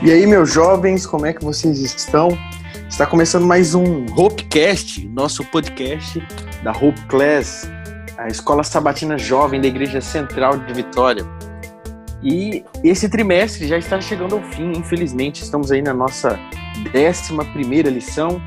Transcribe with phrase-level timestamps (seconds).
[0.00, 2.28] E aí, meus jovens, como é que vocês estão?
[2.88, 6.24] Está começando mais um Hopecast, nosso podcast
[6.62, 7.68] da Hope Class,
[8.16, 11.26] a escola sabatina jovem da Igreja Central de Vitória.
[12.22, 15.42] E esse trimestre já está chegando ao fim, infelizmente.
[15.42, 16.38] Estamos aí na nossa
[16.92, 18.40] décima primeira lição,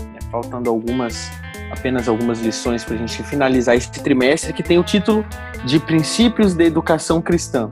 [0.00, 1.30] né, faltando algumas,
[1.70, 5.24] apenas algumas lições para a gente finalizar esse trimestre, que tem o título
[5.64, 7.70] de Princípios da Educação Cristã.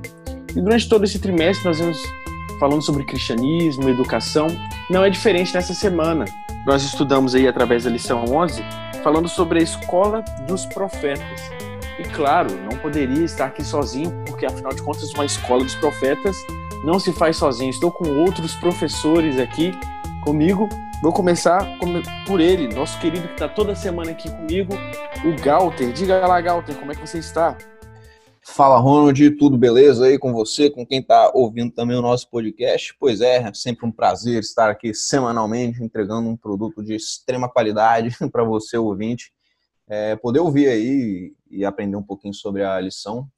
[0.56, 2.17] E durante todo esse trimestre nós vamos
[2.58, 4.48] falando sobre cristianismo, educação.
[4.90, 6.24] Não é diferente nessa semana.
[6.66, 8.62] Nós estudamos aí através da lição 11,
[9.02, 11.50] falando sobre a escola dos profetas.
[11.98, 16.36] E claro, não poderia estar aqui sozinho, porque afinal de contas, uma escola dos profetas
[16.84, 17.70] não se faz sozinho.
[17.70, 19.72] Estou com outros professores aqui
[20.22, 20.68] comigo.
[21.02, 21.66] Vou começar
[22.26, 24.74] por ele, nosso querido que está toda semana aqui comigo,
[25.24, 25.92] o Galter.
[25.92, 27.56] Diga lá, Galter, como é que você está?
[28.50, 32.96] Fala, Ronald, tudo beleza aí com você, com quem está ouvindo também o nosso podcast?
[32.98, 38.16] Pois é, é sempre um prazer estar aqui semanalmente entregando um produto de extrema qualidade
[38.32, 39.32] para você, ouvinte,
[39.86, 43.28] é, poder ouvir aí e aprender um pouquinho sobre a lição.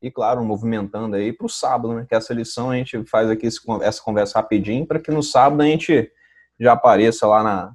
[0.00, 2.06] E, claro, movimentando aí para o sábado, né?
[2.08, 3.48] Que essa lição a gente faz aqui
[3.82, 6.12] essa conversa rapidinho para que no sábado a gente
[6.60, 7.72] já apareça lá na,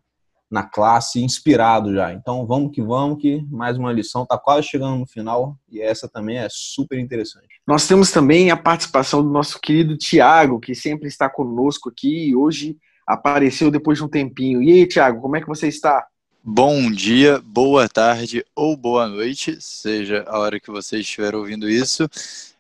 [0.50, 2.14] na classe, inspirado já.
[2.14, 6.08] Então vamos que vamos, que mais uma lição está quase chegando no final e essa
[6.08, 7.48] também é super interessante.
[7.68, 12.36] Nós temos também a participação do nosso querido Tiago, que sempre está conosco aqui e
[12.36, 14.62] hoje apareceu depois de um tempinho.
[14.62, 16.06] E aí, Tiago, como é que você está?
[16.44, 22.08] Bom dia, boa tarde ou boa noite, seja a hora que você estiver ouvindo isso.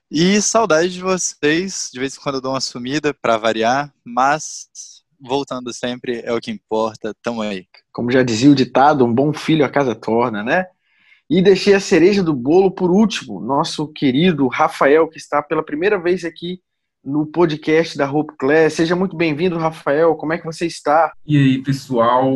[0.09, 4.94] E saudade de vocês, de vez em quando eu dou uma sumida para variar, mas
[5.19, 7.13] voltando sempre é o que importa.
[7.21, 7.67] Tamo aí.
[7.91, 10.65] Como já dizia o ditado, um bom filho a casa torna, né?
[11.29, 15.99] E deixei a cereja do bolo por último, nosso querido Rafael, que está pela primeira
[15.99, 16.59] vez aqui
[17.03, 18.73] no podcast da Hope Class.
[18.73, 20.15] Seja muito bem-vindo, Rafael.
[20.15, 21.13] Como é que você está?
[21.25, 22.31] E aí, pessoal?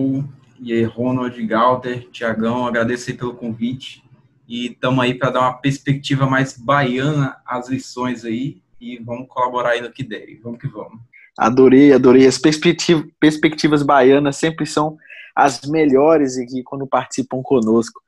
[0.59, 4.03] E aí, Ronald, Galter, Tiagão, agradeço aí pelo convite.
[4.47, 8.62] E estamos aí para dar uma perspectiva mais baiana às lições aí.
[8.81, 10.39] E vamos colaborar aí no que der.
[10.41, 11.00] Vamos que vamos.
[11.39, 12.27] Adorei, adorei.
[12.27, 14.97] As perspectiva, perspectivas baianas sempre são
[15.33, 18.01] as melhores aqui quando participam conosco.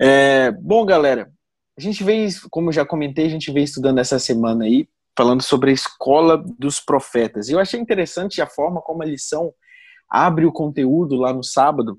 [0.00, 1.30] É, bom, galera,
[1.78, 5.70] a gente vem, como já comentei, a gente vem estudando essa semana aí, falando sobre
[5.70, 7.48] a escola dos profetas.
[7.48, 9.54] E eu achei interessante a forma como a lição
[10.10, 11.96] abre o conteúdo lá no sábado,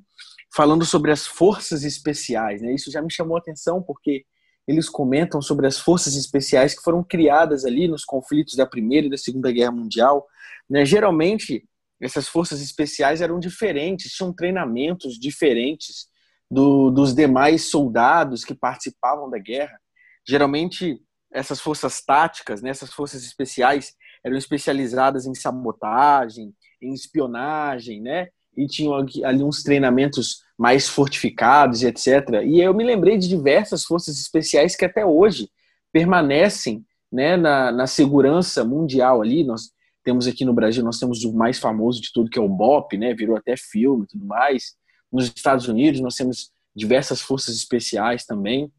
[0.53, 2.61] falando sobre as forças especiais.
[2.61, 2.73] Né?
[2.73, 4.25] Isso já me chamou a atenção, porque
[4.67, 9.09] eles comentam sobre as forças especiais que foram criadas ali nos conflitos da Primeira e
[9.09, 10.25] da Segunda Guerra Mundial.
[10.69, 10.83] Né?
[10.85, 11.63] Geralmente,
[12.01, 16.07] essas forças especiais eram diferentes, tinham treinamentos diferentes
[16.49, 19.79] do, dos demais soldados que participavam da guerra.
[20.27, 20.99] Geralmente,
[21.31, 23.93] essas forças táticas, né, essas forças especiais,
[24.23, 28.29] eram especializadas em sabotagem, em espionagem, né?
[28.57, 32.43] E tinham ali uns treinamentos mais fortificados e etc.
[32.45, 35.49] E eu me lembrei de diversas forças especiais que até hoje
[35.91, 39.43] permanecem né, na, na segurança mundial ali.
[39.43, 39.71] Nós
[40.03, 42.97] temos aqui no Brasil, nós temos o mais famoso de tudo, que é o BOP,
[42.97, 44.75] né, virou até filme e tudo mais.
[45.11, 48.71] Nos Estados Unidos, nós temos diversas forças especiais também,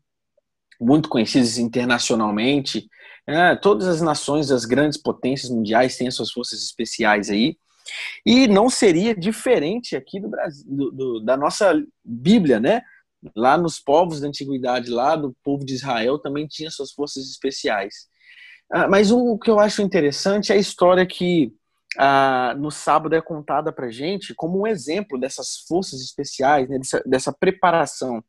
[0.81, 2.88] muito conhecidas internacionalmente.
[3.26, 7.56] É, todas as nações, as grandes potências mundiais têm as suas forças especiais aí.
[8.24, 11.74] E não seria diferente aqui do Brasil, do, do, da nossa
[12.04, 12.82] Bíblia, né?
[13.34, 18.06] Lá nos povos da antiguidade, lá do povo de Israel, também tinha suas forças especiais.
[18.70, 21.52] Ah, mas o que eu acho interessante é a história que
[21.98, 26.78] ah, no sábado é contada para gente como um exemplo dessas forças especiais, né?
[26.78, 28.22] dessa, dessa preparação.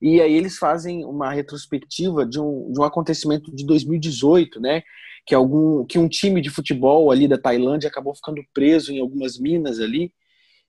[0.00, 4.82] E aí eles fazem uma retrospectiva de um, de um acontecimento de 2018, né?
[5.28, 9.38] Que algum que um time de futebol ali da Tailândia acabou ficando preso em algumas
[9.38, 10.10] minas ali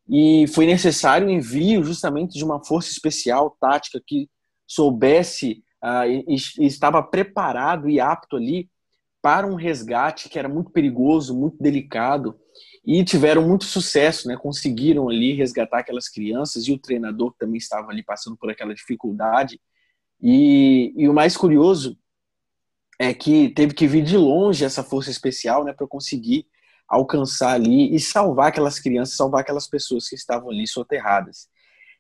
[0.08, 4.30] e foi necessário o envio justamente de uma força especial tática que
[4.68, 8.70] soubesse uh, e, e, estava preparado e apto ali
[9.22, 12.38] para um resgate que era muito perigoso, muito delicado
[12.86, 14.36] e tiveram muito sucesso, né?
[14.36, 19.60] Conseguiram ali resgatar aquelas crianças e o treinador também estava ali passando por aquela dificuldade.
[20.22, 21.98] E, e o mais curioso
[23.00, 26.46] é que teve que vir de longe essa força especial, né, para conseguir
[26.88, 31.48] alcançar ali e salvar aquelas crianças, salvar aquelas pessoas que estavam ali soterradas.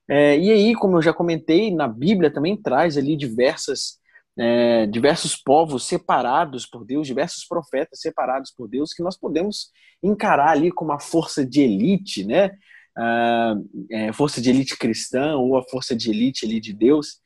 [0.09, 3.99] É, e aí, como eu já comentei, na Bíblia também traz ali diversas,
[4.37, 9.69] é, diversos povos separados por Deus, diversos profetas separados por Deus, que nós podemos
[10.01, 12.51] encarar ali como a força de elite, né?
[12.97, 13.53] A,
[13.91, 17.19] é, força de elite cristã ou a força de elite ali de Deus.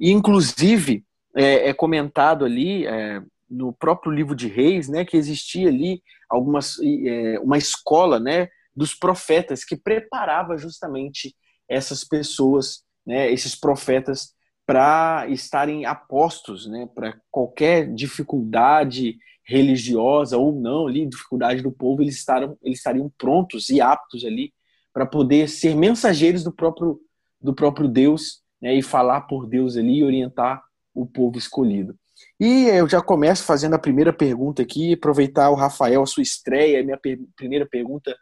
[0.00, 1.04] E, inclusive,
[1.34, 6.76] é, é comentado ali, é, no próprio livro de Reis, né, que existia ali algumas
[6.82, 11.34] é, uma escola, né, dos profetas que preparava justamente
[11.68, 14.34] essas pessoas, né, esses profetas
[14.66, 22.16] para estarem apostos, né, para qualquer dificuldade religiosa ou não, ali dificuldade do povo, eles
[22.16, 24.52] estariam eles estariam prontos e aptos ali
[24.92, 26.98] para poder ser mensageiros do próprio
[27.40, 30.62] do próprio Deus, né, e falar por Deus ali e orientar
[30.94, 31.96] o povo escolhido.
[32.38, 36.84] E eu já começo fazendo a primeira pergunta aqui, aproveitar o Rafael, a sua estreia,
[36.84, 38.14] minha per primeira pergunta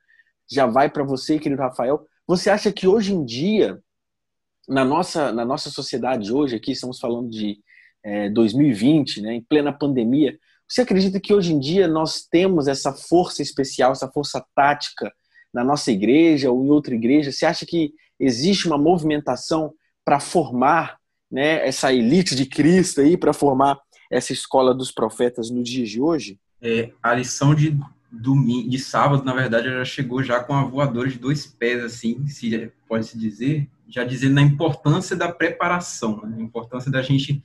[0.51, 2.07] já vai para você, querido Rafael.
[2.27, 3.79] Você acha que hoje em dia,
[4.69, 7.59] na nossa, na nossa sociedade hoje, aqui estamos falando de
[8.05, 10.39] é, 2020, né, em plena pandemia,
[10.69, 15.13] você acredita que hoje em dia nós temos essa força especial, essa força tática
[15.53, 17.31] na nossa igreja ou em outra igreja?
[17.31, 20.99] Você acha que existe uma movimentação para formar
[21.33, 23.81] né, essa elite de Cristo aí, para formar
[24.11, 26.39] essa escola dos profetas nos dias de hoje?
[26.61, 27.75] É, a lição de
[28.11, 32.27] domingo, de sábado, na verdade, já chegou já com a voadora de dois pés, assim,
[32.27, 36.37] se pode se dizer, já dizendo a importância da preparação, né?
[36.39, 37.43] a importância da gente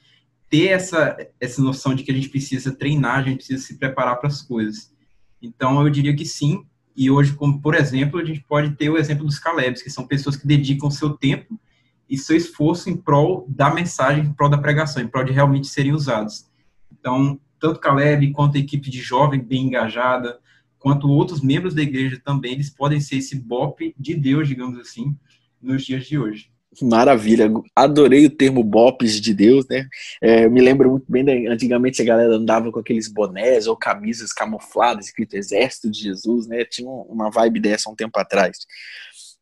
[0.50, 4.18] ter essa, essa noção de que a gente precisa treinar, a gente precisa se preparar
[4.18, 4.92] para as coisas.
[5.42, 8.98] Então, eu diria que sim, e hoje, como por exemplo, a gente pode ter o
[8.98, 11.58] exemplo dos Calebs, que são pessoas que dedicam seu tempo
[12.10, 15.68] e seu esforço em prol da mensagem, em prol da pregação, em prol de realmente
[15.68, 16.46] serem usados.
[16.92, 20.40] Então, tanto Caleb quanto a equipe de jovem bem engajada,
[20.80, 25.16] quanto outros membros da igreja também, eles podem ser esse bope de Deus, digamos assim,
[25.62, 26.52] nos dias de hoje.
[26.82, 29.88] Maravilha, adorei o termo bopes de Deus, né?
[30.22, 34.32] É, me lembro muito bem, da, antigamente a galera andava com aqueles bonés ou camisas
[34.32, 36.64] camufladas, escrito Exército de Jesus, né?
[36.66, 38.58] Tinha uma vibe dessa um tempo atrás.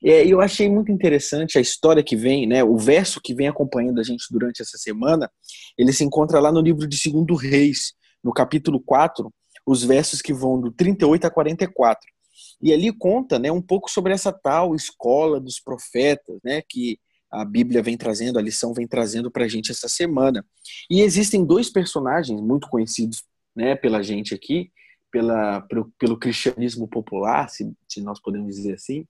[0.06, 2.64] É, eu achei muito interessante a história que vem, né?
[2.64, 5.32] O verso que vem acompanhando a gente durante essa semana,
[5.76, 7.94] ele se encontra lá no livro de Segundo Reis,
[8.24, 9.34] no capítulo 4,
[9.66, 12.08] os versos que vão do 38 a 44.
[12.62, 17.00] E ali conta, né, um pouco sobre essa tal escola dos profetas, né, que
[17.32, 20.46] a Bíblia vem trazendo, a lição vem trazendo para a gente essa semana.
[20.88, 23.24] E existem dois personagens muito conhecidos
[23.56, 24.72] né, pela gente aqui,
[25.12, 29.06] pela, pelo, pelo cristianismo popular, se, se nós podemos dizer assim.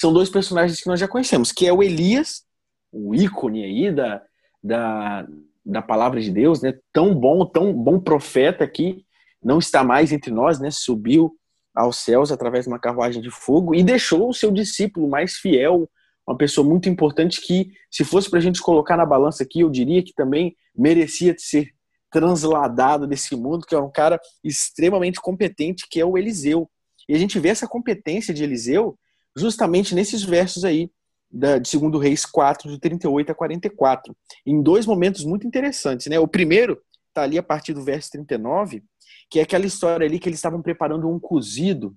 [0.00, 2.42] São dois personagens que nós já conhecemos, que é o Elias,
[2.90, 4.22] o ícone aí da,
[4.64, 5.26] da,
[5.62, 6.72] da palavra de Deus, né?
[6.90, 9.04] Tão bom, tão bom profeta que
[9.44, 10.70] não está mais entre nós, né?
[10.70, 11.36] Subiu
[11.74, 15.86] aos céus através de uma carruagem de fogo e deixou o seu discípulo mais fiel,
[16.26, 19.68] uma pessoa muito importante que, se fosse para a gente colocar na balança aqui, eu
[19.68, 21.74] diria que também merecia ser
[22.10, 26.70] transladado desse mundo, que é um cara extremamente competente, que é o Eliseu.
[27.06, 28.98] E a gente vê essa competência de Eliseu
[29.36, 30.90] justamente nesses versos aí,
[31.30, 36.06] de 2 Reis 4, de 38 a 44, em dois momentos muito interessantes.
[36.08, 36.18] Né?
[36.18, 38.82] O primeiro está ali a partir do verso 39,
[39.30, 41.96] que é aquela história ali que eles estavam preparando um cozido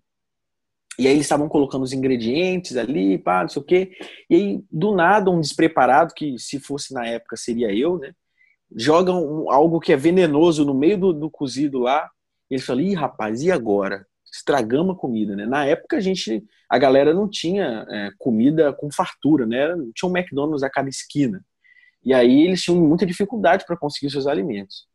[0.98, 3.92] e aí eles estavam colocando os ingredientes ali, pá, não sei o quê.
[4.30, 8.14] E aí, do nada, um despreparado, que se fosse na época seria eu, né?
[8.76, 12.10] Joga um, algo que é venenoso no meio do, do cozido lá.
[12.50, 14.06] E eles falam, ih, rapaz, e agora?
[14.34, 15.46] Estragamos a comida, né?
[15.46, 19.68] Na época a gente, a galera não tinha é, comida com fartura, né?
[19.96, 21.44] Tinha um McDonald's a cada esquina.
[22.04, 24.88] E aí eles tinham muita dificuldade para conseguir seus alimentos.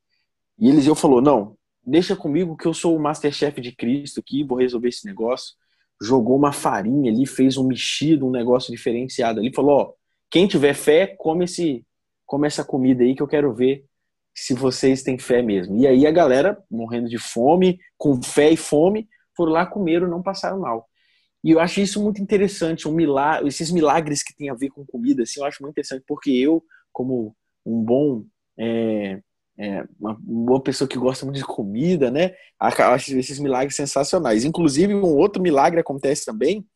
[0.58, 4.59] E Eliseu falou, não, deixa comigo que eu sou o Masterchef de Cristo aqui, vou
[4.59, 5.54] resolver esse negócio
[6.00, 9.92] jogou uma farinha ali, fez um mexido, um negócio diferenciado ali, falou, ó,
[10.30, 11.85] quem tiver fé, come esse
[12.26, 13.87] come essa comida aí que eu quero ver
[14.35, 15.78] se vocês têm fé mesmo.
[15.78, 20.23] E aí a galera, morrendo de fome, com fé e fome, foram lá, comeram, não
[20.23, 20.88] passaram mal.
[21.45, 24.85] E eu acho isso muito interessante, um milagre, esses milagres que tem a ver com
[24.85, 28.25] comida, assim, eu acho muito interessante, porque eu, como um bom
[28.59, 29.21] é,
[29.59, 32.33] é, uma, uma pessoa que gosta muito de comida, né?
[32.59, 34.45] Acho esses milagres sensacionais.
[34.45, 36.66] Inclusive, um outro milagre acontece também.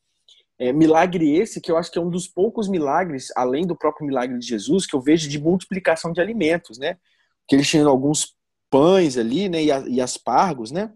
[0.58, 4.06] É, milagre esse que eu acho que é um dos poucos milagres, além do próprio
[4.06, 6.96] milagre de Jesus, que eu vejo de multiplicação de alimentos, né?
[7.48, 8.36] Que eles tinham alguns
[8.70, 9.62] pães ali, né?
[9.62, 10.92] E, e aspargos, né?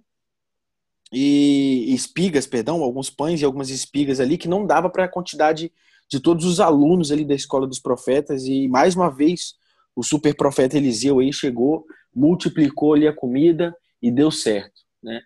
[1.12, 5.72] E, espigas, perdão, alguns pães e algumas espigas ali que não dava para a quantidade
[6.08, 8.44] de todos os alunos ali da escola dos profetas.
[8.44, 9.54] E mais uma vez,
[9.94, 15.22] o super profeta Eliseu aí chegou, multiplicou ali a comida e deu certo, né?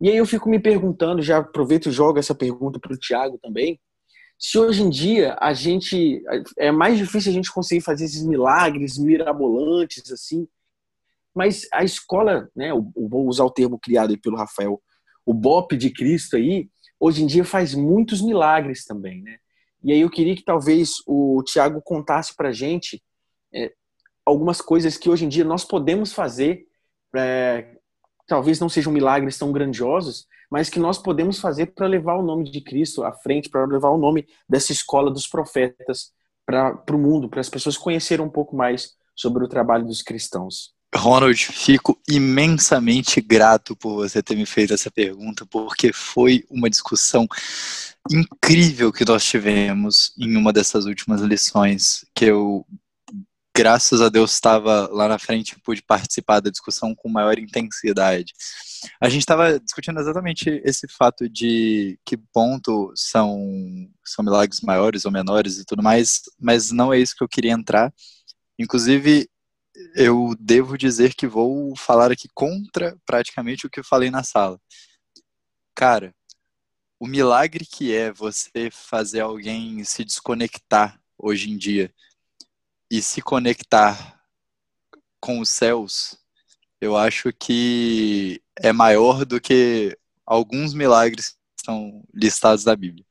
[0.00, 3.38] E aí eu fico me perguntando, já aproveito e jogo essa pergunta para o Tiago
[3.38, 3.80] também,
[4.38, 6.22] se hoje em dia a gente
[6.58, 10.48] é mais difícil a gente conseguir fazer esses milagres mirabolantes assim,
[11.34, 14.82] mas a escola, né, vou usar o termo criado pelo Rafael,
[15.24, 19.38] o BOP de Cristo aí, hoje em dia faz muitos milagres também, né?
[19.82, 23.02] E aí eu queria que talvez o Tiago contasse para gente
[23.52, 23.72] é,
[24.24, 26.66] algumas coisas que hoje em dia nós podemos fazer
[27.14, 27.76] é,
[28.26, 32.50] talvez não sejam milagres tão grandiosos, mas que nós podemos fazer para levar o nome
[32.50, 36.12] de Cristo à frente, para levar o nome dessa escola dos profetas
[36.46, 40.73] para o mundo, para as pessoas conhecerem um pouco mais sobre o trabalho dos cristãos.
[40.96, 47.26] Ronald, fico imensamente grato por você ter me feito essa pergunta, porque foi uma discussão
[48.10, 52.64] incrível que nós tivemos em uma dessas últimas lições, que eu,
[53.56, 58.32] graças a Deus, estava lá na frente e pude participar da discussão com maior intensidade.
[59.00, 63.38] A gente estava discutindo exatamente esse fato de que ponto são,
[64.04, 67.52] são milagres maiores ou menores e tudo mais, mas não é isso que eu queria
[67.52, 67.92] entrar.
[68.58, 69.28] Inclusive,
[69.94, 74.60] eu devo dizer que vou falar aqui contra praticamente o que eu falei na sala.
[75.74, 76.14] Cara,
[76.98, 81.92] o milagre que é você fazer alguém se desconectar hoje em dia
[82.90, 84.20] e se conectar
[85.20, 86.16] com os céus,
[86.80, 93.04] eu acho que é maior do que alguns milagres que estão listados na Bíblia.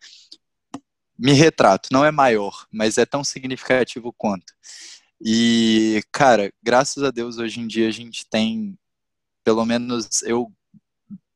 [1.17, 4.53] Me retrato, não é maior, mas é tão significativo quanto.
[5.25, 8.77] E, cara, graças a Deus, hoje em dia a gente tem,
[9.41, 10.51] pelo menos eu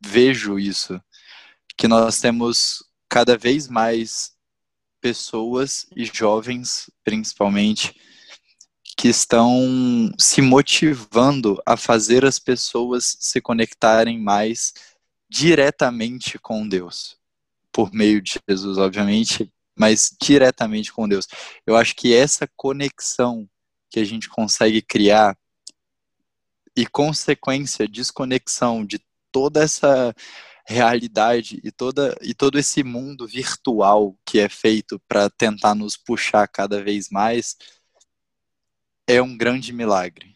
[0.06, 1.02] vejo isso,
[1.78, 4.34] que nós temos cada vez mais
[5.00, 7.96] pessoas e jovens, principalmente,
[8.98, 14.74] que estão se motivando a fazer as pessoas se conectarem mais
[15.30, 17.16] diretamente com Deus.
[17.72, 21.26] Por meio de Jesus, obviamente, mas diretamente com Deus.
[21.66, 23.48] Eu acho que essa conexão
[23.98, 25.36] que a gente consegue criar
[26.76, 29.02] e consequência desconexão de
[29.32, 30.14] toda essa
[30.68, 36.48] realidade e toda e todo esse mundo virtual que é feito para tentar nos puxar
[36.48, 37.58] cada vez mais
[39.08, 40.36] é um grande milagre.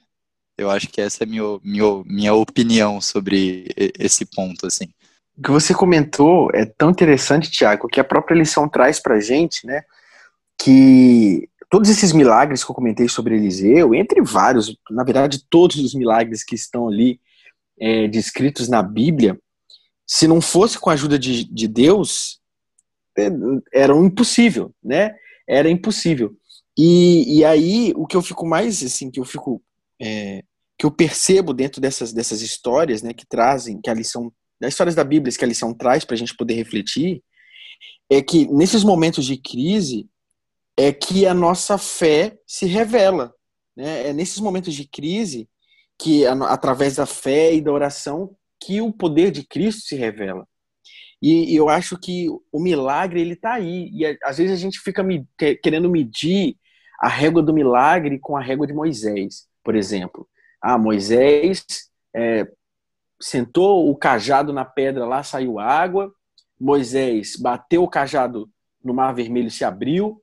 [0.57, 3.67] Eu acho que essa é minha, minha, minha opinião sobre
[3.99, 4.85] esse ponto assim.
[5.37, 9.67] O que você comentou é tão interessante, Tiago, que a própria lição traz para gente,
[9.67, 9.83] né?
[10.57, 15.95] Que todos esses milagres que eu comentei sobre Eliseu, entre vários, na verdade, todos os
[15.95, 17.19] milagres que estão ali
[17.79, 19.39] é, descritos na Bíblia,
[20.05, 22.41] se não fosse com a ajuda de, de Deus,
[23.17, 23.29] é,
[23.73, 25.15] era impossível, né?
[25.47, 26.35] Era impossível.
[26.77, 29.63] E, e aí, o que eu fico mais, assim, que eu fico,
[30.01, 30.43] é,
[30.77, 34.95] que eu percebo dentro dessas, dessas histórias, né, que trazem, que a lição, das histórias
[34.95, 37.23] da Bíblia que a lição traz para a gente poder refletir,
[38.09, 40.09] é que nesses momentos de crise,
[40.77, 43.33] é que a nossa fé se revela.
[43.75, 44.09] Né?
[44.09, 45.49] É nesses momentos de crise
[45.99, 50.47] que, através da fé e da oração, que o poder de Cristo se revela.
[51.21, 53.89] E, eu acho que o milagre ele está aí.
[53.93, 55.27] E às vezes a gente fica me,
[55.61, 56.57] querendo medir
[56.99, 60.27] a régua do milagre com a régua de Moisés, por exemplo.
[60.61, 61.65] Ah, Moisés
[62.15, 62.47] é,
[63.19, 66.11] sentou o cajado na pedra lá, saiu água.
[66.59, 68.49] Moisés bateu o cajado
[68.83, 70.21] no mar vermelho, se abriu.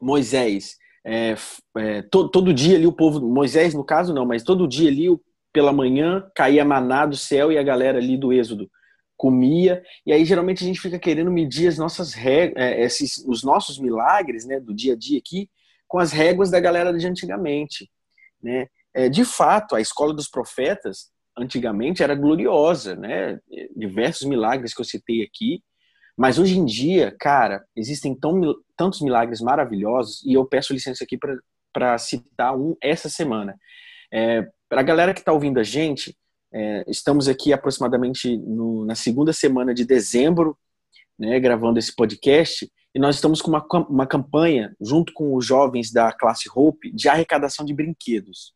[0.00, 1.34] Moisés, é,
[1.78, 5.08] é, to, todo dia ali o povo, Moisés no caso não, mas todo dia ali
[5.52, 8.70] pela manhã caía maná do céu e a galera ali do Êxodo
[9.16, 12.86] comia, e aí geralmente a gente fica querendo medir as nossas regras, é,
[13.26, 15.50] os nossos milagres, né, do dia a dia aqui,
[15.86, 17.90] com as réguas da galera de antigamente,
[18.42, 18.66] né?
[18.94, 23.38] É, de fato, a escola dos profetas antigamente era gloriosa, né?
[23.76, 25.62] Diversos milagres que eu citei aqui,
[26.16, 28.40] mas hoje em dia, cara, existem tão,
[28.76, 31.18] tantos milagres maravilhosos, e eu peço licença aqui
[31.72, 33.56] para citar um essa semana.
[34.12, 36.16] É, para a galera que está ouvindo a gente,
[36.52, 40.56] é, estamos aqui aproximadamente no, na segunda semana de dezembro,
[41.18, 45.92] né, gravando esse podcast, e nós estamos com uma, uma campanha, junto com os jovens
[45.92, 48.52] da classe Hope, de arrecadação de brinquedos.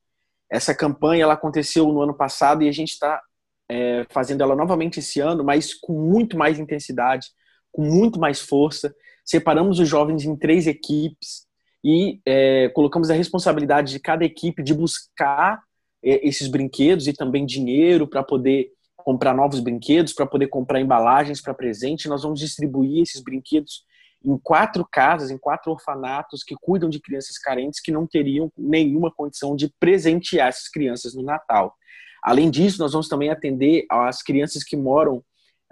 [0.51, 3.23] Essa campanha ela aconteceu no ano passado e a gente está
[3.71, 7.29] é, fazendo ela novamente esse ano, mas com muito mais intensidade,
[7.75, 8.95] com muito mais força.
[9.25, 11.45] Separamos os jovens em três equipes
[11.85, 15.61] e é, colocamos a responsabilidade de cada equipe de buscar
[16.03, 21.43] é, esses brinquedos e também dinheiro para poder comprar novos brinquedos, para poder comprar embalagens
[21.43, 22.09] para presente.
[22.09, 23.85] Nós vamos distribuir esses brinquedos
[24.25, 29.11] em quatro casas, em quatro orfanatos que cuidam de crianças carentes que não teriam nenhuma
[29.11, 31.75] condição de presentear essas crianças no Natal.
[32.23, 35.23] Além disso, nós vamos também atender as crianças que moram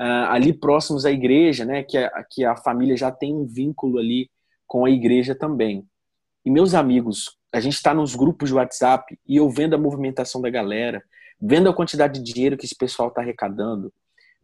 [0.03, 3.99] uh, ali próximos à igreja, né, que a, que a família já tem um vínculo
[3.99, 4.29] ali
[4.67, 5.87] com a igreja também.
[6.45, 10.41] E meus amigos, a gente está nos grupos de WhatsApp e eu vendo a movimentação
[10.41, 11.03] da galera,
[11.41, 13.93] vendo a quantidade de dinheiro que esse pessoal está arrecadando,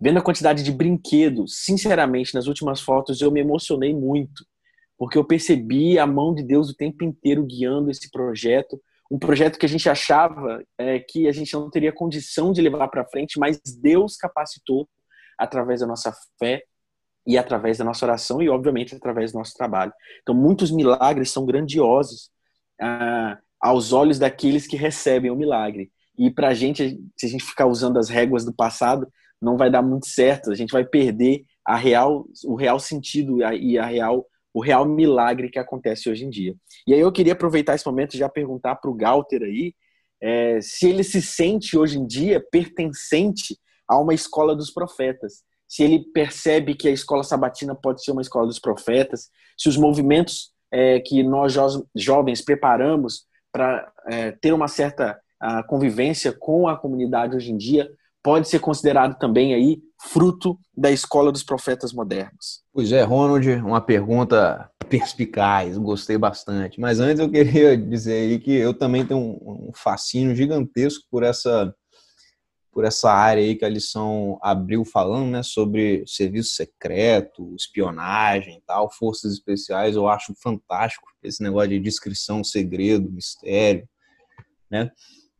[0.01, 4.45] vendo a quantidade de brinquedos, sinceramente, nas últimas fotos eu me emocionei muito,
[4.97, 9.59] porque eu percebi a mão de Deus o tempo inteiro guiando esse projeto, um projeto
[9.59, 13.39] que a gente achava é, que a gente não teria condição de levar para frente,
[13.39, 14.87] mas Deus capacitou
[15.39, 16.63] através da nossa fé
[17.27, 19.93] e através da nossa oração e, obviamente, através do nosso trabalho.
[20.23, 22.31] Então, muitos milagres são grandiosos
[22.81, 25.91] ah, aos olhos daqueles que recebem o milagre.
[26.19, 29.07] E para a gente, se a gente ficar usando as réguas do passado,
[29.41, 30.51] não vai dar muito certo.
[30.51, 35.51] A gente vai perder a real, o real sentido e a real o real milagre
[35.51, 36.55] que acontece hoje em dia.
[36.87, 39.75] E aí eu queria aproveitar esse momento e já perguntar para o Galter aí
[40.21, 43.57] é, se ele se sente hoje em dia pertencente
[43.89, 45.43] a uma escola dos profetas.
[45.67, 49.77] Se ele percebe que a escola sabatina pode ser uma escola dos profetas, se os
[49.77, 55.19] movimentos é, que nós jo jovens preparamos para é, ter uma certa
[55.69, 57.89] convivência com a comunidade hoje em dia
[58.23, 62.63] pode ser considerado também aí fruto da escola dos profetas modernos.
[62.73, 66.81] Pois é, Ronald, uma pergunta perspicaz, gostei bastante.
[66.81, 71.75] Mas antes eu queria dizer aí que eu também tenho um fascínio gigantesco por essa
[72.79, 78.89] por essa área aí que a lição abriu falando, né, sobre serviço secreto, espionagem, tal,
[78.89, 79.97] forças especiais.
[79.97, 83.85] Eu acho fantástico esse negócio de descrição, segredo, mistério,
[84.71, 84.93] né?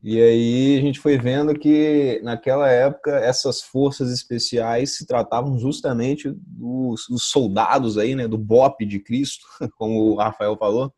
[0.03, 6.29] E aí a gente foi vendo que naquela época essas forças especiais se tratavam justamente
[6.35, 9.45] dos, dos soldados aí, né, do BOP de Cristo,
[9.79, 10.93] como o Rafael falou,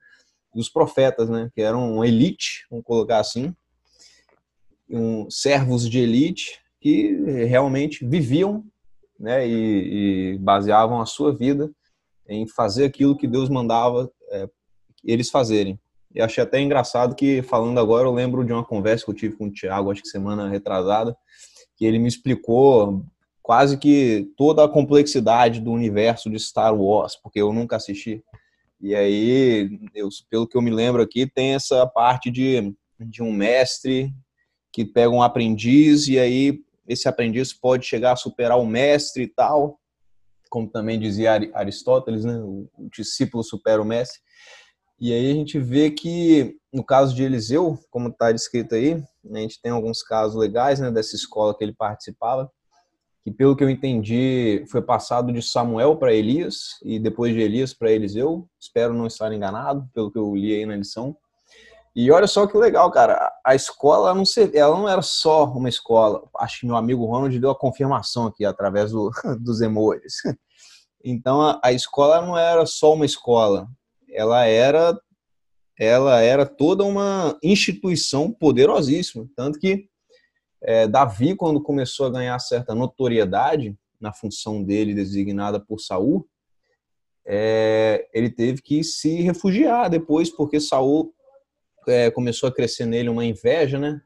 [0.55, 3.53] dos profetas, né, que eram uma elite, vamos colocar assim,
[4.91, 7.13] um, servos de elite que
[7.47, 8.63] realmente viviam,
[9.19, 11.71] né, e, e baseavam a sua vida
[12.27, 14.49] em fazer aquilo que Deus mandava é,
[15.03, 15.79] eles fazerem.
[16.13, 19.35] E achei até engraçado que, falando agora, eu lembro de uma conversa que eu tive
[19.35, 21.15] com o Thiago, acho que semana retrasada,
[21.77, 23.05] que ele me explicou
[23.41, 28.23] quase que toda a complexidade do universo de Star Wars, porque eu nunca assisti.
[28.79, 33.31] E aí, eu, pelo que eu me lembro aqui, tem essa parte de, de um
[33.31, 34.13] mestre
[34.71, 39.27] que pega um aprendiz e aí esse aprendiz pode chegar a superar o mestre e
[39.27, 39.79] tal,
[40.49, 42.37] como também dizia Aristóteles, né?
[42.39, 44.19] o discípulo supera o mestre.
[44.99, 49.03] E aí a gente vê que, no caso de Eliseu, como está descrito aí,
[49.33, 52.51] a gente tem alguns casos legais né, dessa escola que ele participava,
[53.23, 57.73] que pelo que eu entendi foi passado de Samuel para Elias e depois de Elias
[57.73, 58.47] para Eliseu.
[58.59, 61.15] Espero não estar enganado, pelo que eu li aí na lição.
[61.95, 63.31] E olha só que legal, cara.
[63.45, 66.23] A escola não, se, ela não era só uma escola.
[66.37, 70.15] Acho que meu amigo Ronald deu a confirmação aqui através do, dos emojis.
[71.03, 73.67] Então a, a escola não era só uma escola
[74.11, 74.99] ela era
[75.79, 79.89] ela era toda uma instituição poderosíssima, tanto que
[80.61, 86.27] é, Davi, quando começou a ganhar certa notoriedade na função dele designada por Saul,
[87.25, 91.11] é, ele teve que se refugiar depois, porque Saul
[91.87, 94.01] é, começou a crescer nele uma inveja, né?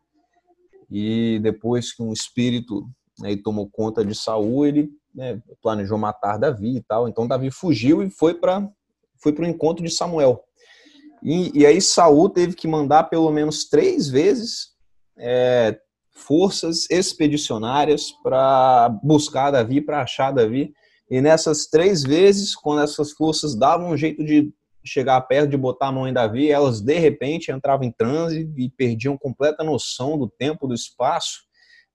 [0.90, 2.88] E depois que um espírito
[3.20, 7.08] né, tomou conta de Saul, ele né, planejou matar Davi e tal.
[7.08, 8.70] Então Davi fugiu e foi para
[9.22, 10.44] foi o encontro de Samuel.
[11.24, 14.76] E, e, aí Saul teve que mandar pelo menos três vezes
[15.18, 15.76] é,
[16.12, 20.74] forças expedicionárias para buscar Davi, para achar Davi.
[21.10, 24.54] E nessas três vezes, quando essas forças davam um jeito de
[24.86, 28.70] chegar perto, de botar a mão em Davi, elas de repente entravam em transe e
[28.70, 31.44] perdiam completa noção do tempo, do espaço,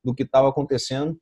[0.03, 1.19] do que estava acontecendo.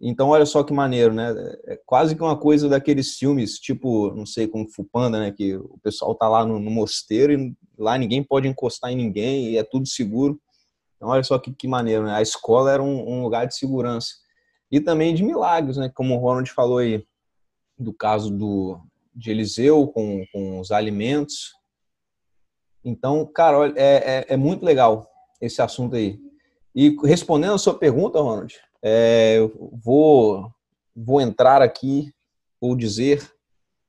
[0.00, 1.32] Então, olha só que maneiro, né?
[1.66, 5.32] É quase que uma coisa daqueles filmes, tipo, não sei, como Fupanda, né?
[5.32, 9.50] Que o pessoal tá lá no, no, mosteiro e lá ninguém pode encostar em ninguém
[9.50, 10.38] e é tudo seguro.
[10.96, 12.14] Então, olha só que, que maneiro, né?
[12.14, 14.08] A escola era um, um lugar de segurança.
[14.70, 15.90] E também de milagres, né?
[15.94, 17.02] Como o Ronald falou aí,
[17.78, 18.78] do caso do,
[19.16, 21.54] de Eliseu com, com os alimentos.
[22.84, 26.20] Então, cara, olha, é, é, é muito legal esse assunto aí.
[26.74, 29.38] E respondendo a sua pergunta, Ronald, é,
[29.72, 30.52] vou,
[30.94, 32.12] vou entrar aqui,
[32.60, 33.32] vou dizer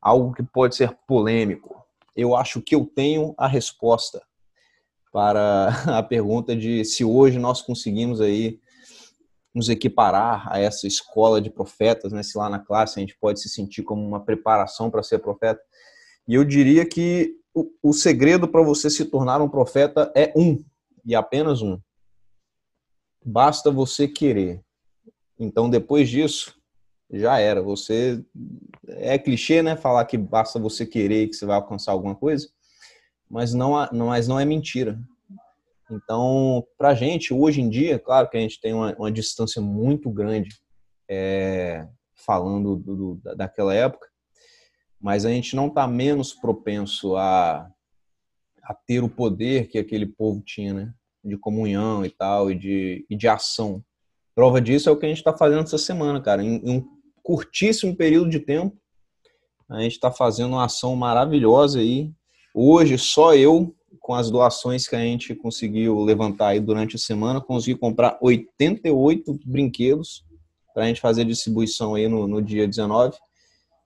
[0.01, 1.85] algo que pode ser polêmico.
[2.15, 4.23] Eu acho que eu tenho a resposta
[5.11, 8.59] para a pergunta de se hoje nós conseguimos aí
[9.57, 12.21] nos equiparar a essa escola de profetas, né?
[12.21, 15.59] Se lá na classe a gente pode se sentir como uma preparação para ser profeta.
[16.27, 20.63] E eu diria que o, o segredo para você se tornar um profeta é um,
[21.03, 21.79] e apenas um.
[23.25, 24.61] Basta você querer.
[25.39, 26.53] Então, depois disso,
[27.11, 27.59] já era.
[27.63, 28.23] Você
[28.85, 29.75] é clichê, né?
[29.75, 32.47] Falar que basta você querer que você vai alcançar alguma coisa,
[33.27, 34.99] mas não, mas não é mentira.
[35.89, 39.61] Então, para a gente, hoje em dia, claro que a gente tem uma, uma distância
[39.61, 40.49] muito grande
[41.09, 44.07] é, falando do, do, daquela época,
[44.99, 47.69] mas a gente não está menos propenso a,
[48.63, 50.93] a ter o poder que aquele povo tinha, né?
[51.23, 53.83] De comunhão e tal, e de, e de ação.
[54.35, 56.43] Prova disso é o que a gente está fazendo essa semana, cara.
[56.43, 56.85] Em, em, um
[57.23, 58.77] curtíssimo período de tempo,
[59.69, 62.11] a gente está fazendo uma ação maravilhosa aí.
[62.53, 63.75] Hoje, só eu,
[64.07, 69.37] com as doações que a gente conseguiu levantar aí durante a semana, consegui comprar 88
[69.45, 70.23] brinquedos
[70.73, 73.17] para a gente fazer distribuição aí no, no dia 19.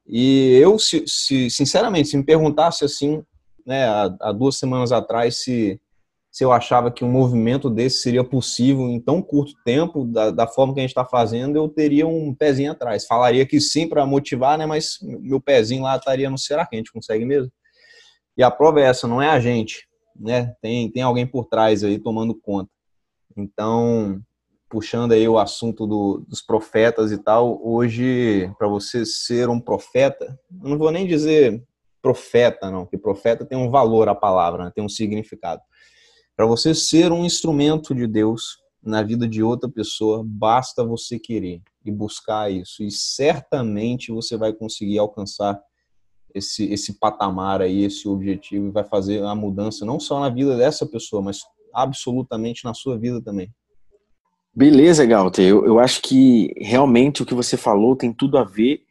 [0.05, 3.23] E eu, se, se, sinceramente, se me perguntasse assim,
[3.65, 5.81] né, há, há, duas semanas atrás, se,
[6.29, 10.45] se eu achava que um movimento desse seria possível em tão curto tempo, da, da
[10.45, 13.07] forma que a gente está fazendo, eu teria um pezinho atrás.
[13.07, 16.77] Falaria que sim para motivar, né, mas meu pezinho lá estaria no será que a
[16.77, 17.51] gente consegue mesmo?
[18.37, 20.55] E a prova é essa, não é a gente, né?
[20.61, 22.71] Tem, tem alguém por trás aí tomando conta.
[23.35, 24.21] Então,
[24.69, 30.39] puxando aí o assunto do, dos profetas e tal, hoje, para você ser um profeta,
[30.49, 31.63] não vou nem dizer
[32.01, 34.71] profeta, não, porque profeta tem um valor a palavra, né?
[34.73, 35.61] tem um significado.
[36.35, 41.61] Para você ser um instrumento de Deus na vida de outra pessoa, basta você querer
[41.85, 45.59] e buscar isso, e certamente você vai conseguir alcançar
[46.33, 50.57] esse, esse patamar aí, esse objetivo, e vai fazer a mudança não só na vida
[50.57, 51.41] dessa pessoa, mas
[51.73, 53.49] absolutamente na sua vida também.
[54.53, 55.45] Beleza, Galter.
[55.45, 58.81] Eu, eu acho que realmente o que você falou tem tudo a ver.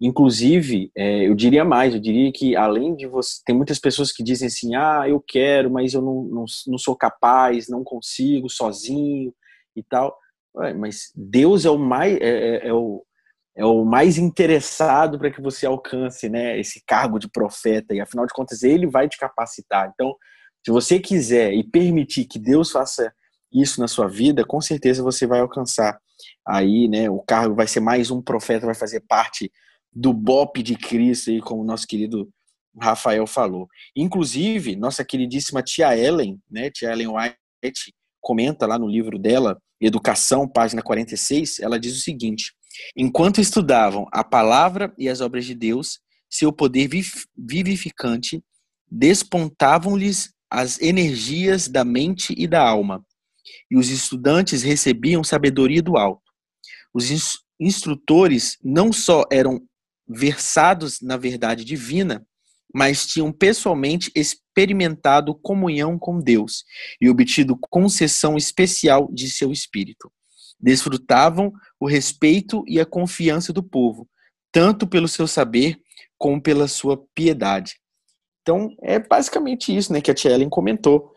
[0.00, 3.42] Inclusive, é, eu diria mais, eu diria que além de você.
[3.44, 6.96] Tem muitas pessoas que dizem assim: ah, eu quero, mas eu não, não, não sou
[6.96, 9.30] capaz, não consigo sozinho
[9.76, 10.16] e tal.
[10.56, 13.04] Ué, mas Deus é o mais, é, é, é o,
[13.60, 18.24] é o mais interessado para que você alcance né, esse cargo de profeta, e afinal
[18.24, 19.92] de contas, ele vai te capacitar.
[19.92, 20.16] Então,
[20.64, 23.12] se você quiser e permitir que Deus faça
[23.52, 26.00] isso na sua vida, com certeza você vai alcançar
[26.48, 27.10] aí, né?
[27.10, 29.52] O cargo vai ser mais um profeta, vai fazer parte
[29.92, 32.30] do BOP de Cristo, aí, como o nosso querido
[32.80, 33.68] Rafael falou.
[33.94, 36.70] Inclusive, nossa queridíssima tia Ellen, né?
[36.70, 37.92] Tia Ellen White,
[38.22, 42.54] comenta lá no livro dela, Educação, página 46, ela diz o seguinte:
[42.96, 46.88] Enquanto estudavam a palavra e as obras de Deus, seu poder
[47.36, 48.42] vivificante
[48.90, 53.04] despontavam-lhes as energias da mente e da alma
[53.70, 56.22] e os estudantes recebiam sabedoria do alto.
[56.92, 57.08] Os
[57.58, 59.60] instrutores não só eram
[60.08, 62.26] versados na verdade divina,
[62.72, 66.64] mas tinham pessoalmente experimentado comunhão com Deus
[67.00, 70.10] e obtido concessão especial de seu espírito.
[70.60, 74.08] Desfrutavam o respeito e a confiança do povo,
[74.52, 75.78] tanto pelo seu saber
[76.18, 77.74] como pela sua piedade.
[78.42, 81.12] Então, é basicamente isso né, que a Tia Ellen comentou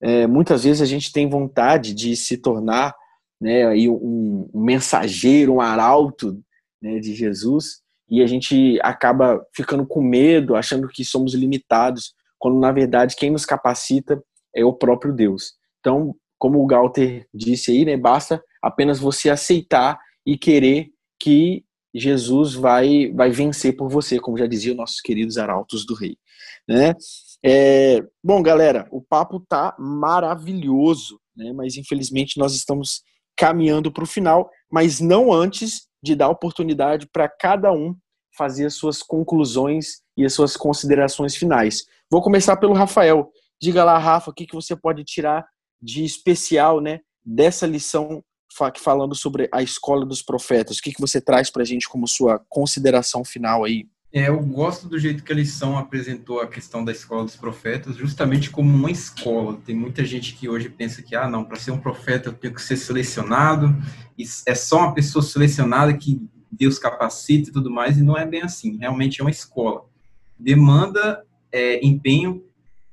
[0.00, 2.94] é, muitas vezes a gente tem vontade de se tornar
[3.40, 6.40] né, aí um, um mensageiro, um arauto
[6.80, 12.58] né, de Jesus, e a gente acaba ficando com medo, achando que somos limitados, quando
[12.58, 14.22] na verdade quem nos capacita
[14.54, 15.54] é o próprio Deus.
[15.80, 20.90] Então, como o Galter disse aí, né, basta apenas você aceitar e querer
[21.20, 26.16] que Jesus vai, vai vencer por você, como já diziam nossos queridos arautos do rei.
[26.68, 26.94] Né?
[27.44, 31.52] É, bom, galera, o papo tá maravilhoso, né?
[31.52, 33.02] Mas infelizmente nós estamos
[33.36, 37.94] caminhando para o final, mas não antes de dar oportunidade para cada um
[38.36, 41.84] fazer as suas conclusões e as suas considerações finais.
[42.10, 43.30] Vou começar pelo Rafael.
[43.60, 45.44] Diga lá, Rafa, o que, que você pode tirar
[45.80, 48.22] de especial, né, dessa lição
[48.80, 50.78] falando sobre a escola dos profetas?
[50.78, 53.86] O que, que você traz para a gente como sua consideração final aí?
[54.10, 57.96] É, eu gosto do jeito que a lição apresentou a questão da escola dos profetas,
[57.96, 59.58] justamente como uma escola.
[59.64, 62.54] Tem muita gente que hoje pensa que, ah, não, para ser um profeta eu tenho
[62.54, 63.76] que ser selecionado,
[64.16, 68.24] e é só uma pessoa selecionada que Deus capacita e tudo mais, e não é
[68.24, 68.78] bem assim.
[68.78, 69.84] Realmente é uma escola.
[70.38, 72.42] Demanda é, empenho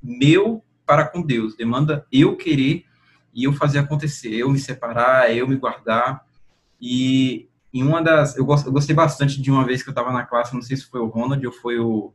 [0.04, 2.86] meu para com Deus, demanda eu querer
[3.36, 6.26] e eu fazer acontecer, eu me separar, eu me guardar.
[6.82, 8.38] E em uma das.
[8.38, 10.78] Eu, gost, eu gostei bastante de uma vez que eu estava na classe, não sei
[10.78, 12.14] se foi o Ronald ou foi o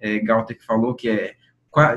[0.00, 1.36] é, Galter que falou, que é.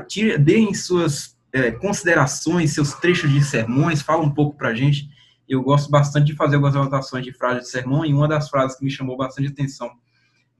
[0.06, 5.08] Tire, deem suas é, considerações, seus trechos de sermões, fala um pouco para a gente.
[5.48, 8.76] Eu gosto bastante de fazer algumas anotações de frases de sermão, e uma das frases
[8.76, 9.90] que me chamou bastante atenção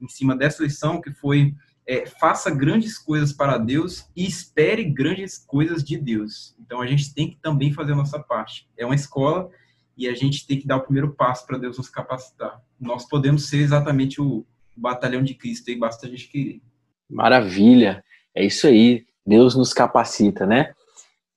[0.01, 1.53] em cima dessa lição, que foi
[1.87, 6.55] é, faça grandes coisas para Deus e espere grandes coisas de Deus.
[6.59, 8.69] Então a gente tem que também fazer a nossa parte.
[8.77, 9.49] É uma escola
[9.97, 12.61] e a gente tem que dar o primeiro passo para Deus nos capacitar.
[12.79, 16.61] Nós podemos ser exatamente o batalhão de Cristo e basta a gente querer.
[17.09, 18.03] Maravilha,
[18.35, 19.05] é isso aí.
[19.25, 20.73] Deus nos capacita, né?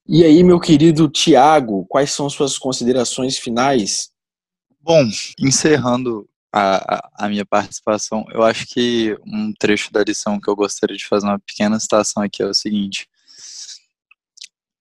[0.07, 4.11] E aí, meu querido Tiago, quais são suas considerações finais?
[4.81, 5.03] Bom,
[5.39, 10.95] encerrando a, a, minha participação, eu acho que um trecho da lição que eu gostaria
[10.95, 13.09] de fazer uma pequena citação aqui é o seguinte: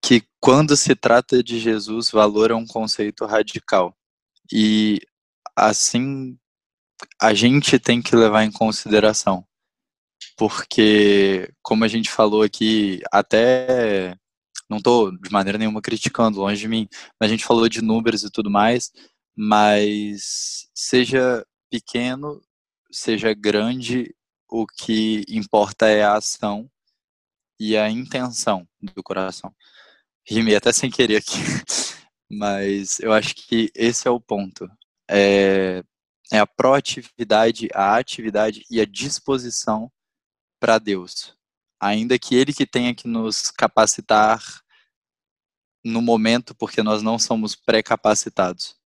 [0.04, 3.96] que quando se trata de Jesus, valor é um conceito radical.
[4.52, 5.00] E
[5.56, 6.36] assim
[7.20, 9.44] a gente tem que levar em consideração.
[10.36, 14.16] Porque, como a gente falou aqui, até
[14.68, 16.88] não estou de maneira nenhuma criticando, longe de mim,
[17.20, 18.90] a gente falou de números e tudo mais,
[19.36, 22.42] mas seja pequeno,
[22.90, 24.14] seja grande,
[24.46, 26.70] o que importa é a ação
[27.58, 29.54] e a intenção do coração.
[30.28, 31.32] Rimei até sem querer aqui,
[32.30, 34.70] mas eu acho que esse é o ponto.
[35.10, 35.82] É,
[36.30, 39.90] é a proatividade, a atividade e a disposição
[40.60, 41.34] para Deus.
[41.80, 44.42] Ainda que Ele que tenha que nos capacitar
[45.82, 48.76] no momento, porque nós não somos pré-capacitados.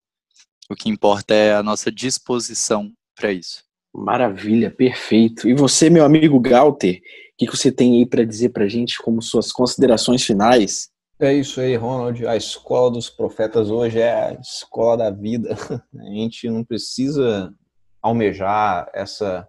[0.70, 3.64] O que importa é a nossa disposição para isso.
[3.94, 5.48] Maravilha, perfeito.
[5.48, 8.98] E você, meu amigo Galter, o que, você tem aí para dizer para a gente
[8.98, 10.90] como suas considerações finais?
[11.18, 12.26] É isso aí, Ronald.
[12.26, 15.56] A escola dos profetas hoje é a escola da vida.
[15.98, 17.54] A gente não precisa
[18.02, 19.48] almejar essa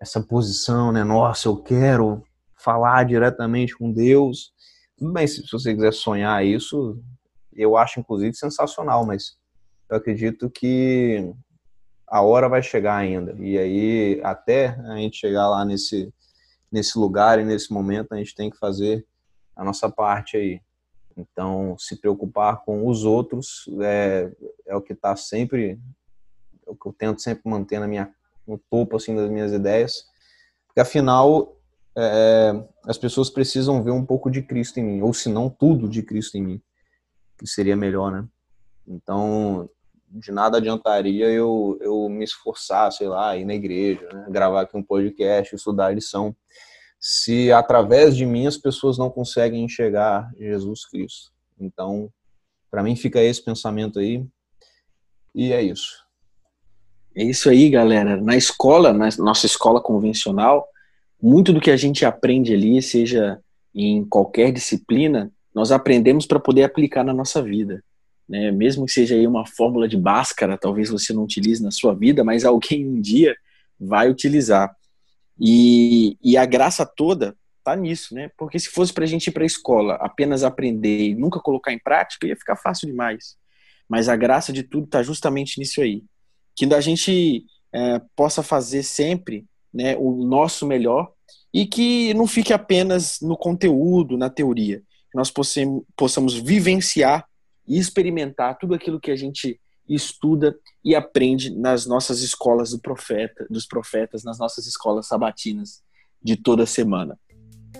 [0.00, 1.04] essa posição, né?
[1.04, 2.24] Nossa, eu quero
[2.58, 4.52] falar diretamente com Deus.
[4.98, 7.00] Tudo bem, se você quiser sonhar isso,
[7.52, 9.36] eu acho inclusive sensacional, mas
[9.92, 11.34] eu acredito que
[12.08, 13.36] a hora vai chegar ainda.
[13.38, 16.10] E aí, até a gente chegar lá nesse,
[16.70, 19.06] nesse lugar e nesse momento, a gente tem que fazer
[19.54, 20.62] a nossa parte aí.
[21.14, 24.32] Então, se preocupar com os outros é,
[24.66, 25.78] é o que está sempre,
[26.66, 28.10] é o que eu tento sempre manter na minha,
[28.46, 30.06] no topo assim das minhas ideias,
[30.66, 31.54] porque afinal
[31.94, 35.86] é, as pessoas precisam ver um pouco de Cristo em mim, ou se não tudo
[35.86, 36.62] de Cristo em mim,
[37.36, 38.26] que seria melhor, né?
[38.88, 39.68] Então,
[40.12, 44.26] de nada adiantaria eu, eu me esforçar, sei lá, ir na igreja, né?
[44.28, 46.36] gravar aqui um podcast, estudar a lição,
[47.00, 51.32] se através de mim as pessoas não conseguem enxergar Jesus Cristo.
[51.58, 52.10] Então,
[52.70, 54.24] para mim fica esse pensamento aí,
[55.34, 56.04] e é isso.
[57.14, 58.20] É isso aí, galera.
[58.20, 60.66] Na escola, na nossa escola convencional,
[61.20, 63.40] muito do que a gente aprende ali, seja
[63.74, 67.82] em qualquer disciplina, nós aprendemos para poder aplicar na nossa vida
[68.28, 68.50] né?
[68.50, 72.24] Mesmo que seja aí uma fórmula de Bhaskara, talvez você não utilize na sua vida,
[72.24, 73.36] mas alguém um dia
[73.78, 74.74] vai utilizar.
[75.40, 78.30] E, e a graça toda tá nisso, né?
[78.36, 81.72] Porque se fosse para a gente ir para a escola apenas aprender e nunca colocar
[81.72, 83.36] em prática, ia ficar fácil demais.
[83.88, 86.02] Mas a graça de tudo está justamente nisso aí,
[86.56, 91.10] que a gente é, possa fazer sempre, né, o nosso melhor
[91.52, 94.78] e que não fique apenas no conteúdo, na teoria,
[95.10, 97.26] que nós possamos, possamos vivenciar
[97.66, 103.46] e experimentar tudo aquilo que a gente estuda e aprende nas nossas escolas do profeta,
[103.50, 105.82] dos profetas, nas nossas escolas sabatinas
[106.22, 107.18] de toda semana.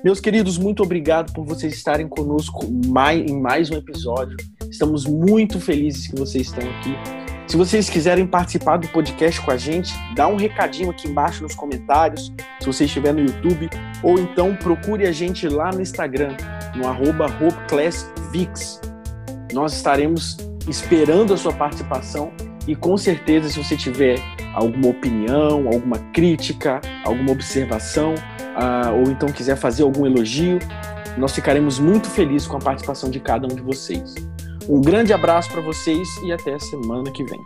[0.05, 4.37] Meus queridos, muito obrigado por vocês estarem conosco em mais um episódio.
[4.68, 7.23] Estamos muito felizes que vocês estão aqui.
[7.47, 11.55] Se vocês quiserem participar do podcast com a gente, dá um recadinho aqui embaixo nos
[11.55, 13.68] comentários, se você estiver no YouTube,
[14.03, 16.37] ou então procure a gente lá no Instagram,
[16.75, 17.27] no arroba.
[19.52, 20.36] Nós estaremos
[20.68, 22.32] esperando a sua participação
[22.66, 24.18] e com certeza, se você tiver
[24.54, 30.58] alguma opinião, alguma crítica, alguma observação, uh, ou então quiser fazer algum elogio,
[31.16, 34.14] nós ficaremos muito felizes com a participação de cada um de vocês.
[34.68, 37.40] Um grande abraço para vocês e até a semana que vem.